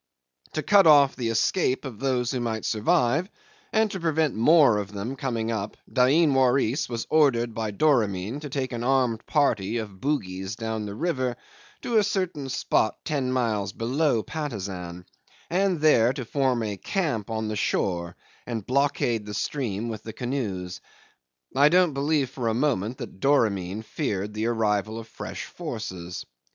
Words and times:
To 0.53 0.63
cut 0.63 0.87
off 0.87 1.15
the 1.15 1.27
escape 1.29 1.85
of 1.85 1.99
those 1.99 2.31
who 2.31 2.39
might 2.39 2.65
survive, 2.65 3.29
and 3.71 3.91
to 3.91 3.99
prevent 3.99 4.33
more 4.33 4.79
of 4.79 4.91
them 4.91 5.15
coming 5.15 5.51
up, 5.51 5.77
Dain 5.93 6.33
Waris 6.33 6.89
was 6.89 7.05
ordered 7.07 7.53
by 7.53 7.69
Doramin 7.69 8.39
to 8.39 8.49
take 8.49 8.71
an 8.71 8.83
armed 8.83 9.23
party 9.27 9.77
of 9.77 10.01
Bugis 10.01 10.55
down 10.55 10.87
the 10.87 10.95
river 10.95 11.35
to 11.83 11.97
a 11.99 12.03
certain 12.03 12.49
spot 12.49 12.97
ten 13.05 13.31
miles 13.31 13.73
below 13.73 14.23
Patusan, 14.23 15.05
and 15.51 15.79
there 15.81 16.11
form 16.15 16.63
a 16.63 16.77
camp 16.77 17.29
on 17.29 17.47
the 17.47 17.55
shore 17.55 18.15
and 18.47 18.65
blockade 18.65 19.27
the 19.27 19.35
stream 19.35 19.87
with 19.87 20.01
the 20.01 20.13
canoes. 20.13 20.81
I 21.55 21.69
don't 21.69 21.93
believe 21.93 22.31
for 22.31 22.47
a 22.47 22.55
moment 22.55 22.97
that 22.97 23.19
Doramin 23.19 23.83
feared 23.83 24.33
the 24.33 24.47
arrival 24.47 24.97
of 24.97 25.07
fresh 25.07 25.45
forces. 25.45 26.25